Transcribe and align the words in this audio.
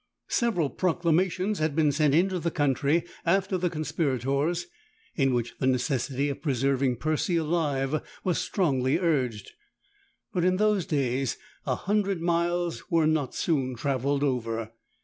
Several 0.31 0.71
proclamations 0.71 1.59
had 1.59 1.75
been 1.75 1.91
sent 1.91 2.15
into 2.15 2.39
the 2.39 2.49
country 2.49 3.03
after 3.23 3.55
the 3.55 3.69
conspirators, 3.69 4.65
in 5.15 5.31
which 5.31 5.53
the 5.59 5.67
necessity 5.67 6.27
of 6.29 6.41
preserving 6.41 6.95
Percy 6.95 7.37
alive 7.37 8.01
was 8.23 8.39
strongly 8.39 8.97
urged. 8.97 9.51
But 10.33 10.43
in 10.43 10.57
those 10.57 10.87
days 10.87 11.37
a 11.67 11.75
hundred 11.75 12.19
miles 12.19 12.89
were 12.89 13.05
not 13.05 13.35
soon 13.35 13.75
travelled 13.75 14.23
over. 14.23 14.71